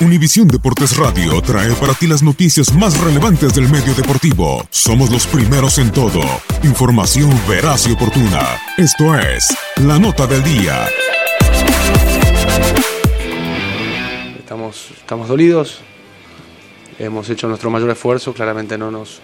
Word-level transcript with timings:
Univisión 0.00 0.48
Deportes 0.48 0.96
Radio 0.96 1.42
trae 1.42 1.72
para 1.74 1.92
ti 1.92 2.06
las 2.06 2.22
noticias 2.22 2.72
más 2.72 2.98
relevantes 2.98 3.54
del 3.54 3.68
medio 3.68 3.92
deportivo. 3.94 4.66
Somos 4.70 5.10
los 5.10 5.26
primeros 5.26 5.76
en 5.78 5.92
todo. 5.92 6.22
Información 6.62 7.30
veraz 7.46 7.86
y 7.86 7.92
oportuna. 7.92 8.58
Esto 8.78 9.18
es 9.18 9.46
La 9.84 9.98
Nota 9.98 10.26
del 10.26 10.42
Día. 10.42 10.86
Estamos, 14.38 14.90
estamos 14.96 15.28
dolidos, 15.28 15.80
hemos 16.98 17.28
hecho 17.28 17.48
nuestro 17.48 17.70
mayor 17.70 17.90
esfuerzo, 17.90 18.32
claramente 18.32 18.78
no 18.78 18.90
nos, 18.90 19.20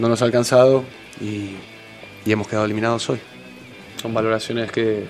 no 0.00 0.08
nos 0.08 0.20
ha 0.22 0.24
alcanzado 0.24 0.84
y 1.20 1.52
hemos 2.26 2.48
quedado 2.48 2.66
eliminados 2.66 3.08
hoy. 3.08 3.20
Son 4.02 4.12
valoraciones 4.12 4.72
que, 4.72 5.06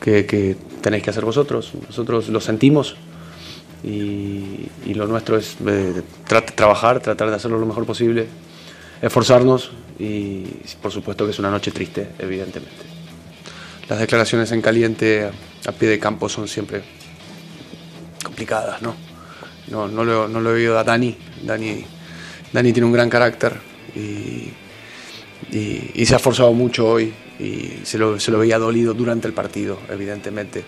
que, 0.00 0.26
que 0.26 0.56
tenéis 0.80 1.02
que 1.02 1.10
hacer 1.10 1.24
vosotros, 1.24 1.72
nosotros 1.88 2.28
lo 2.28 2.40
sentimos 2.40 2.96
y, 3.84 4.68
y 4.86 4.94
lo 4.94 5.06
nuestro 5.06 5.36
es 5.36 5.56
eh, 5.66 6.02
tra- 6.28 6.44
trabajar, 6.54 7.00
tratar 7.00 7.30
de 7.30 7.36
hacerlo 7.36 7.58
lo 7.58 7.66
mejor 7.66 7.86
posible, 7.86 8.26
esforzarnos 9.02 9.72
y 9.98 10.44
por 10.80 10.90
supuesto 10.92 11.24
que 11.24 11.32
es 11.32 11.38
una 11.38 11.50
noche 11.50 11.70
triste, 11.70 12.08
evidentemente. 12.18 12.84
Las 13.88 13.98
declaraciones 13.98 14.52
en 14.52 14.62
caliente 14.62 15.24
a, 15.24 15.68
a 15.68 15.72
pie 15.72 15.88
de 15.88 15.98
campo 15.98 16.28
son 16.28 16.46
siempre 16.48 16.82
complicadas, 18.24 18.80
¿no? 18.82 18.94
No, 19.68 19.88
no, 19.88 20.04
lo, 20.04 20.28
no 20.28 20.40
lo 20.40 20.50
he 20.50 20.54
oído 20.54 20.78
a 20.78 20.84
Dani. 20.84 21.16
Dani. 21.42 21.84
Dani 22.52 22.72
tiene 22.72 22.86
un 22.86 22.92
gran 22.92 23.08
carácter 23.08 23.54
y, 23.94 24.50
y- 25.52 25.90
y 25.94 26.06
se 26.06 26.14
ha 26.14 26.16
esforzado 26.16 26.52
mucho 26.52 26.88
hoy 26.88 27.12
y 27.40 27.80
se 27.84 27.96
lo, 27.98 28.20
se 28.20 28.30
lo 28.30 28.38
veía 28.38 28.58
dolido 28.58 28.92
durante 28.94 29.26
el 29.26 29.32
partido, 29.34 29.78
evidentemente. 29.88 30.62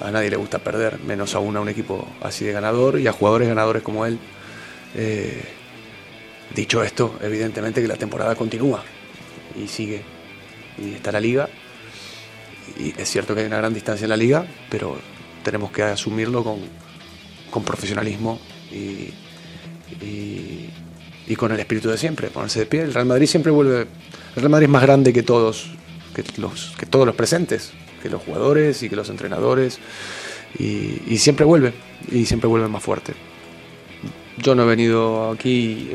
A 0.00 0.10
nadie 0.10 0.30
le 0.30 0.36
gusta 0.36 0.58
perder, 0.60 1.00
menos 1.00 1.34
aún 1.34 1.56
a 1.56 1.60
un 1.60 1.68
equipo 1.68 2.06
así 2.22 2.44
de 2.44 2.52
ganador 2.52 3.00
y 3.00 3.06
a 3.08 3.12
jugadores 3.12 3.48
ganadores 3.48 3.82
como 3.82 4.06
él. 4.06 4.18
Eh, 4.94 5.42
dicho 6.54 6.82
esto, 6.82 7.18
evidentemente 7.20 7.82
que 7.82 7.88
la 7.88 7.96
temporada 7.96 8.34
continúa 8.36 8.82
y 9.60 9.66
sigue. 9.66 10.02
Y 10.78 10.94
está 10.94 11.10
la 11.12 11.20
liga. 11.20 11.48
Y 12.78 12.94
es 13.00 13.10
cierto 13.10 13.34
que 13.34 13.40
hay 13.40 13.46
una 13.46 13.56
gran 13.58 13.74
distancia 13.74 14.04
en 14.04 14.10
la 14.10 14.16
liga, 14.16 14.46
pero 14.70 14.96
tenemos 15.42 15.72
que 15.72 15.82
asumirlo 15.82 16.44
con, 16.44 16.60
con 17.50 17.64
profesionalismo 17.64 18.38
y, 18.70 19.10
y- 20.04 20.70
y 21.26 21.36
con 21.36 21.52
el 21.52 21.60
espíritu 21.60 21.90
de 21.90 21.98
siempre, 21.98 22.28
ponerse 22.28 22.60
de 22.60 22.66
pie. 22.66 22.82
El 22.82 22.94
Real 22.94 23.04
Madrid 23.06 23.26
siempre 23.26 23.50
vuelve. 23.52 23.80
El 23.82 24.36
Real 24.36 24.48
Madrid 24.50 24.64
es 24.66 24.70
más 24.70 24.82
grande 24.82 25.12
que 25.12 25.22
todos, 25.22 25.70
que, 26.22 26.40
los, 26.40 26.74
que 26.78 26.86
todos 26.86 27.06
los 27.06 27.14
presentes, 27.14 27.72
que 28.02 28.08
los 28.08 28.22
jugadores 28.22 28.82
y 28.82 28.88
que 28.88 28.96
los 28.96 29.10
entrenadores. 29.10 29.78
Y, 30.58 31.02
y 31.06 31.18
siempre 31.18 31.44
vuelve, 31.44 31.72
y 32.10 32.24
siempre 32.24 32.48
vuelve 32.48 32.68
más 32.68 32.82
fuerte. 32.82 33.14
Yo 34.38 34.54
no 34.54 34.62
he 34.62 34.66
venido 34.66 35.30
aquí 35.32 35.90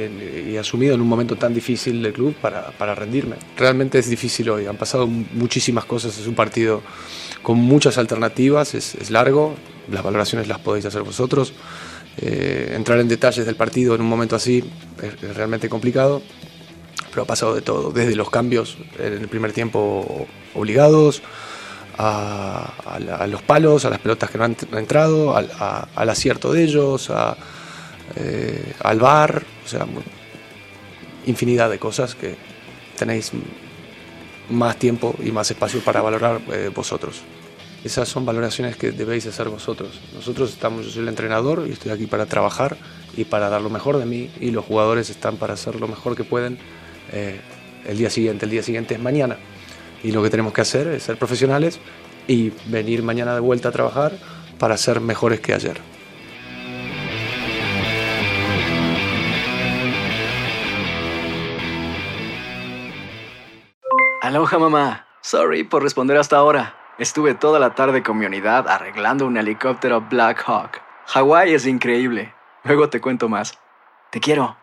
y 0.52 0.58
asumido 0.58 0.96
en 0.96 1.02
un 1.02 1.08
momento 1.08 1.38
tan 1.38 1.54
difícil 1.54 2.04
del 2.04 2.12
club 2.12 2.36
para, 2.36 2.72
para 2.72 2.94
rendirme. 2.94 3.38
Realmente 3.56 4.00
es 4.00 4.10
difícil 4.10 4.50
hoy. 4.50 4.66
Han 4.66 4.76
pasado 4.76 5.08
muchísimas 5.08 5.86
cosas. 5.86 6.18
Es 6.18 6.28
un 6.28 6.36
partido 6.36 6.82
con 7.42 7.58
muchas 7.58 7.98
alternativas. 7.98 8.76
Es, 8.76 8.96
es 8.96 9.12
largo. 9.12 9.56
Las 9.90 10.04
valoraciones 10.04 10.50
las 10.50 10.60
podéis 10.60 10.86
hacer 10.86 11.04
vosotros. 11.04 11.54
Eh, 12.18 12.74
entrar 12.76 13.00
en 13.00 13.08
detalles 13.08 13.46
del 13.46 13.56
partido 13.56 13.96
en 13.96 14.02
un 14.02 14.08
momento 14.08 14.36
así 14.36 14.64
es, 15.02 15.24
es 15.24 15.36
realmente 15.38 15.70
complicado. 15.70 16.22
Pero 17.14 17.24
ha 17.24 17.26
pasado 17.28 17.54
de 17.54 17.62
todo. 17.62 17.92
Desde 17.92 18.16
los 18.16 18.30
cambios 18.30 18.78
en 19.00 19.14
el 19.14 19.28
primer 19.28 19.54
tiempo 19.54 20.28
obligados. 20.56 21.22
A, 21.96 22.74
a 22.88 23.00
la- 23.00 23.18
a 23.18 23.28
los 23.28 23.44
palos, 23.44 23.86
a 23.86 23.92
las 23.92 24.00
pelotas 24.00 24.32
que 24.32 24.40
no 24.40 24.46
han, 24.46 24.58
entrado, 24.76 25.38
a- 25.38 25.88
al 25.94 26.10
acierto 26.10 26.52
de 26.52 26.64
ellos, 26.64 27.12
eh, 28.16 28.74
al 28.84 29.00
bar, 29.00 29.44
o 29.64 29.68
sea, 29.68 29.86
infinidad 31.28 31.70
de 31.70 31.78
cosas 31.78 32.16
que 32.16 32.36
tenéis 32.98 33.32
más 34.50 34.78
tiempo 34.78 35.16
y 35.24 35.32
más 35.32 35.52
espacio 35.52 35.82
para 35.82 36.02
valorar 36.02 36.42
eh, 36.52 36.72
vosotros. 36.74 37.22
Esas 37.84 38.08
son 38.10 38.26
valoraciones 38.26 38.76
que 38.76 38.92
debéis 38.92 39.28
hacer 39.28 39.50
vosotros. 39.50 40.00
Nosotros 40.16 40.50
estamos, 40.52 40.86
yo 40.86 40.92
soy 40.92 41.04
el 41.04 41.10
entrenador 41.10 41.66
y 41.68 41.74
estoy 41.74 41.92
aquí 41.92 42.08
para 42.08 42.26
trabajar 42.26 42.76
y 43.16 43.26
para 43.26 43.50
dar 43.50 43.62
lo 43.62 43.70
mejor 43.70 43.98
de 43.98 44.06
mí 44.06 44.32
y 44.40 44.50
los 44.52 44.66
jugadores 44.66 45.12
están 45.12 45.38
para 45.38 45.54
hacer 45.54 45.76
lo 45.80 45.88
mejor 45.88 46.16
que 46.16 46.24
pueden 46.24 46.58
eh, 47.14 47.40
el 47.86 47.98
día 47.98 48.10
siguiente. 48.10 48.46
El 48.46 48.52
día 48.52 48.64
siguiente 48.64 48.96
es 48.96 49.00
mañana 49.00 49.38
y 50.04 50.12
lo 50.12 50.22
que 50.22 50.30
tenemos 50.30 50.52
que 50.54 50.62
hacer 50.62 50.88
es 50.88 51.04
ser 51.04 51.18
profesionales 51.18 51.80
y 52.28 52.52
venir 52.66 53.04
mañana 53.04 53.34
de 53.34 53.40
vuelta 53.40 53.70
a 53.70 53.72
trabajar 53.72 54.14
para 54.60 54.78
ser 54.78 55.00
mejores 55.00 55.40
que 55.40 55.54
ayer. 55.54 55.80
Aloha 64.22 64.58
mamá. 64.58 65.08
Sorry 65.22 65.64
por 65.64 65.84
responder 65.84 66.18
hasta 66.18 66.38
ahora. 66.38 66.76
Estuve 66.98 67.34
toda 67.34 67.60
la 67.60 67.76
tarde 67.76 68.04
con 68.04 68.18
mi 68.18 68.26
unidad 68.26 68.68
arreglando 68.68 69.26
un 69.26 69.38
helicóptero 69.38 70.02
Black 70.02 70.44
Hawk. 70.46 70.82
Hawái 71.08 71.54
es 71.54 71.66
increíble. 71.66 72.34
Luego 72.64 72.90
te 72.90 73.02
cuento 73.02 73.28
más. 73.28 73.60
Te 74.12 74.20
quiero. 74.20 74.63